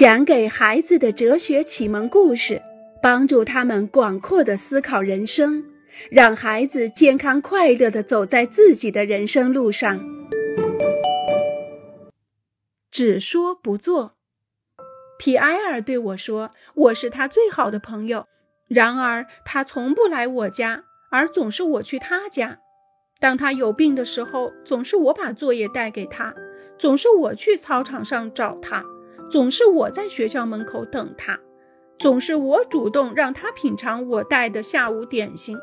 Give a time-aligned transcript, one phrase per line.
[0.00, 2.62] 讲给孩子的哲学启蒙故事，
[3.02, 5.62] 帮助他们广阔的思考人生，
[6.10, 10.00] 让孩子健康快乐的走在自己的人生路上。
[12.90, 14.14] 只说不做。
[15.18, 18.26] 皮埃尔对我说：“我是他最好的朋友，
[18.68, 22.58] 然而他从不来我家，而总是我去他家。
[23.18, 26.34] 当他有病的时候，总是我把作业带给他，
[26.78, 28.82] 总是我去操场上找他。”
[29.30, 31.38] 总是我在学校门口等他，
[32.00, 35.56] 总是我主动让他品尝我带的下午点心。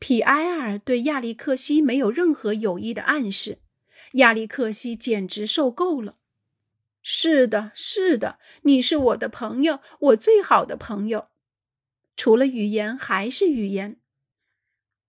[0.00, 3.58] 皮埃尔对亚历克西没有任何有益的暗示，
[4.14, 6.14] 亚历克西简直受够了。
[7.00, 11.28] 是的，是的，你是我的朋友，我最好的朋友。
[12.16, 13.98] 除了语言，还是语言。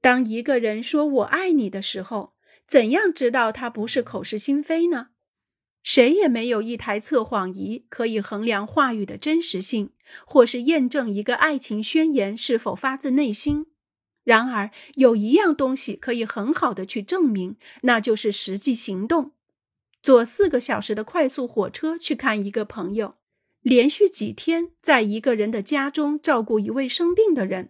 [0.02, 2.34] 当一个人说我爱你的时候，
[2.68, 5.10] 怎样知道他不是口是心非呢？
[5.86, 9.92] 谁也没有一台测谎仪可以衡量话语的真实性，
[10.26, 13.68] 或是验证一个爱情宣言是否发自内心。
[14.24, 19.34] 然而，有一样东西可以很好的去证明，那就是实际行动。
[20.02, 23.18] 坐四个小时的快速火车去看一个朋友，
[23.62, 27.70] 连续几天在一个人的家中照顾一位生病的人，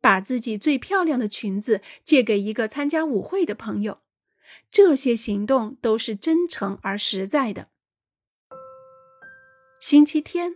[0.00, 3.98] 把自己最漂亮的裙子借给一个参加舞会的朋友。
[4.70, 7.68] 这些行动都是真诚而实在的。
[9.80, 10.54] 星期天，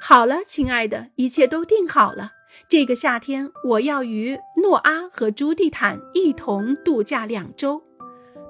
[0.00, 2.32] 好了，亲爱的，一切都定好了。
[2.68, 7.82] 这个夏天，我要与诺阿和朱蒂坦一同度假两周，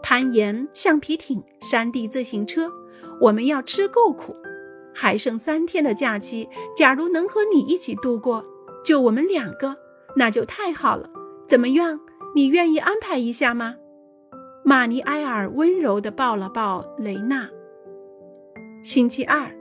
[0.02, 2.70] 攀岩、橡皮艇、山地自行车。
[3.20, 4.36] 我们要吃够苦。
[4.94, 8.44] 还剩三天的假期，假如能和你一起度过，
[8.84, 9.76] 就我们两个，
[10.14, 11.10] 那就太好了。
[11.46, 12.00] 怎么样？
[12.34, 13.76] 你愿意安排一下吗？
[14.68, 17.48] 玛尼埃尔温柔地抱了抱雷娜。
[18.82, 19.56] 星期二，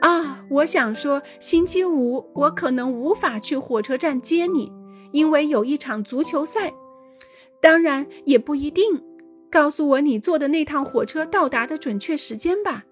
[0.00, 4.70] 啊，我想说，星期五我可能无法去火车站接你，
[5.10, 6.72] 因为有一场足球赛。
[7.60, 9.02] 当然也不一定。
[9.50, 12.84] 告诉我你坐的那趟火车到达的准确时间吧。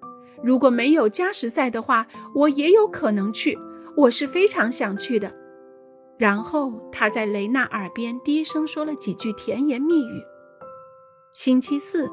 [0.42, 3.56] 如果没有加时赛的话，我也有可能去。
[3.96, 5.30] 我是非常想去的。
[6.18, 10.20] 然后他在雷娜耳边低声说了几句甜言蜜语。
[11.32, 12.10] 星期四，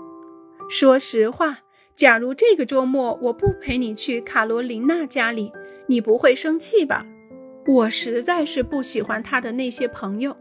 [0.69, 1.57] 说实话，
[1.95, 5.51] 假如这个周末我不陪你去卡罗琳娜家里，
[5.87, 7.03] 你不会生气吧？
[7.65, 10.37] 我实在是不喜欢她的那些朋友。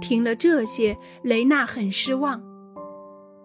[0.00, 2.42] 听了这些，雷娜很失望。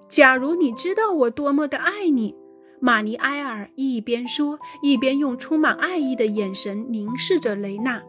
[0.08, 2.34] 假如你知道我多么的爱你，
[2.80, 8.02] 玛尼埃尔一边说，一边用充满爱意的眼神凝视着雷娜。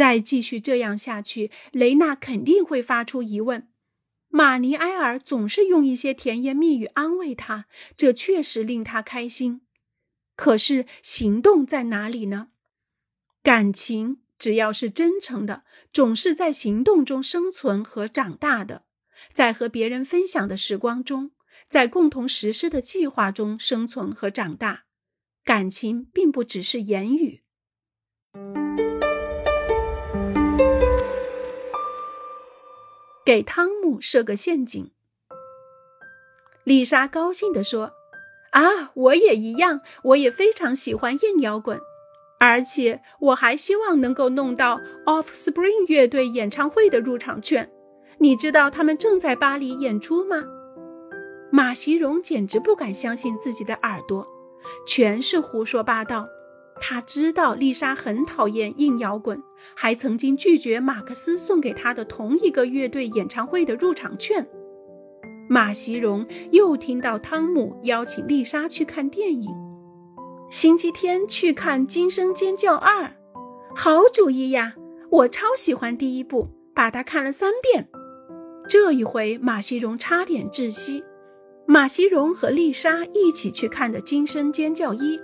[0.00, 3.68] 再继续这样下去，雷娜肯定会发出疑问。
[4.30, 7.66] 玛尼埃尔总是用一些甜言蜜语安慰她，
[7.98, 9.60] 这确实令她开心。
[10.36, 12.48] 可是行动在哪里呢？
[13.42, 18.86] 感情只要是真诚的，总是在行动中生存和长大的，
[19.34, 21.32] 在和别人分享的时光中，
[21.68, 24.84] 在共同实施的计划中生存和长大。
[25.44, 27.42] 感情并不只是言语。
[33.24, 34.90] 给汤姆设个陷阱。
[36.64, 37.92] 丽莎高兴地说
[38.52, 41.78] ：“啊，我也一样，我也非常喜欢硬摇滚，
[42.40, 47.70] 而且我还希望能够弄到 Offspring 乐队演唱会的入场券。
[48.18, 50.44] 你知道他们正在巴黎演出吗？”
[51.52, 54.26] 马西荣简直不敢相信自己的耳朵，
[54.86, 56.28] 全是胡说八道。
[56.80, 59.40] 他知道丽莎很讨厌硬摇滚，
[59.76, 64.48] 还曾经拒绝马克思送给他的同一个乐队演唱会的入场券。
[65.48, 69.50] 马西荣又听到汤姆邀请丽莎去看电影，
[70.50, 73.04] 星期天去看《惊声尖叫二》，
[73.76, 74.74] 好主意呀！
[75.10, 77.88] 我超喜欢第一部，把它看了三遍。
[78.68, 81.04] 这一回马西荣差点窒息。
[81.66, 85.18] 马西荣和丽莎一起去看的《惊声尖叫一》。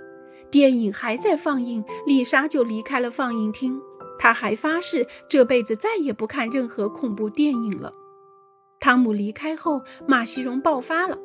[0.51, 3.79] 电影还在放映，丽莎就离开了放映厅。
[4.19, 7.93] 她还发誓这辈子再也不看任何恐怖电影了。
[8.79, 11.17] 汤姆离开后，马西荣爆发了：“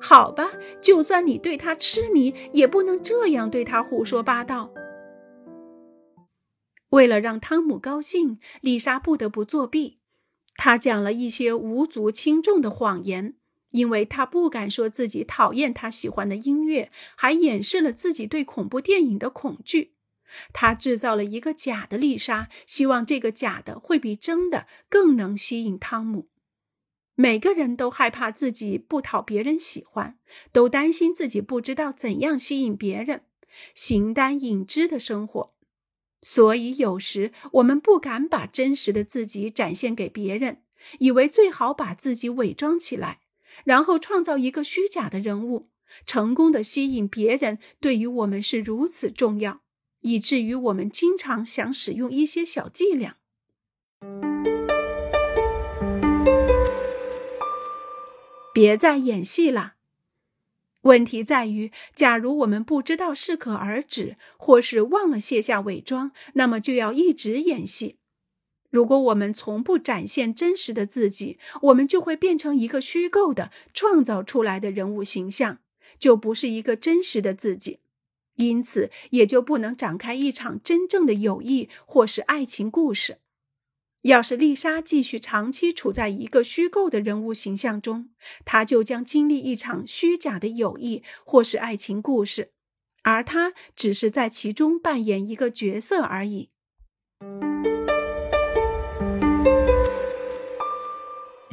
[0.00, 0.50] 好吧，
[0.80, 4.70] 就算你对他痴迷，也不能这样对他胡说八道。”
[6.90, 10.00] 为了让汤姆高兴，丽莎不得不作弊。
[10.56, 13.34] 她讲了一些无足轻重的谎言。
[13.72, 19.94] 因为他不敢说自己讨厌他喜欢的音乐，还掩饰了自己对恐怖电影的恐惧。
[20.54, 26.28] 他制造了一个假的丽莎，希望这个假的会比真的更能吸引汤姆。
[27.14, 30.18] 每个人都害怕自己不讨别人喜欢，
[30.50, 33.24] 都担心自己不知道怎样吸引别人，
[33.74, 35.52] 形单影只的生活。
[36.22, 40.62] 所以有时我们不敢把真实的自己展现给别人，
[41.00, 43.18] 以为最好把自己伪装起来，
[43.64, 45.68] 然后创造一个虚假的人物，
[46.06, 47.58] 成功的吸引别人。
[47.80, 49.62] 对于我们是如此重要，
[50.00, 53.16] 以至于我们经常想使用一些小伎俩。
[58.54, 59.74] 别再演戏了。
[60.82, 67.98] 问题在于，假如我们不知道适可而止，或是忘了卸下伪装，那么就要一直演戏。
[68.72, 75.58] 如果我们从不展现真实的自己，我们就会变成一个虚构的、创造出来的人物形象，
[75.98, 77.80] 就不是一个真实的自己，
[78.36, 83.18] 因此也就不能展开一场真正的友谊或是爱情故事。
[84.04, 88.08] 要是丽莎继续长期处在一个虚构的人物形象中，
[88.46, 92.52] 她就将经历一场虚假的友谊或是爱情故事，
[93.02, 96.48] 而她只是在其中扮演一个角色而已。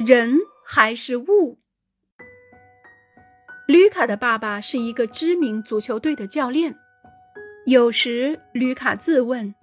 [0.02, 1.58] 人还是物？
[3.68, 6.74] 吕卡的爸爸是一个知名足球队的教练，
[7.66, 9.54] 有时吕卡自问。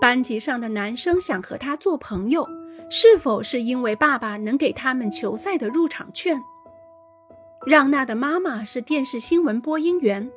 [0.00, 2.44] 班级上的男生想和他做朋友，
[2.90, 6.42] 是否是因为爸爸能给他们球赛的入场券？
[7.64, 10.28] 让娜的妈妈是电视新闻播音员，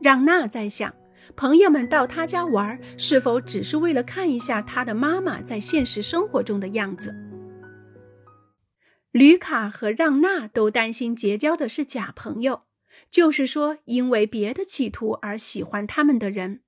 [0.00, 0.92] 让娜在想，
[1.36, 7.14] 朋友们到他家玩，是否只是为了看一下他的妈妈在现实生活中的样子？
[9.12, 12.64] 吕卡和让娜都担心结交的是假朋友，
[13.10, 16.60] 就是说，因为别的企图而喜欢他们的人。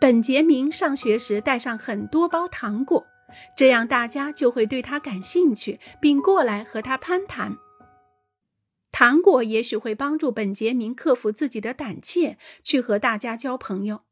[0.00, 3.06] 本杰明上学时带上很多包糖果，
[3.54, 7.58] 这样大家就会对他感兴趣，并过来和他攀谈。
[8.90, 14.04] 糖果也许会帮助本杰明克服自己的胆怯，去和大家交朋友。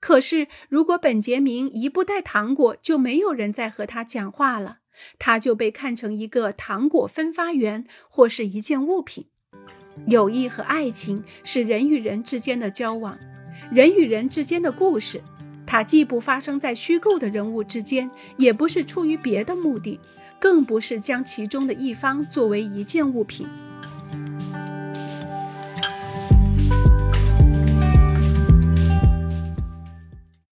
[0.00, 4.78] 可是，如果本杰明一不带糖果，就没有人再和他讲话了，
[5.18, 9.26] 它就被看成一个糖果分发员或是一件物品。
[10.06, 13.18] 友谊和爱情是人与人之间的交往，
[13.70, 15.22] 人与人之间的故事。
[15.66, 19.98] 它既不发生在虚构的人物之间，也不是出于别的目的，
[20.38, 23.46] 更不是将其中的一方作为一件物品。